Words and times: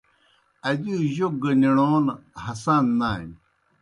ادِیؤ 0.69 0.99
جوک 1.15 1.33
گہ 1.43 1.51
نِݨون 1.61 2.05
ہسان 2.43 2.85
نانیْ۔ 2.99 3.33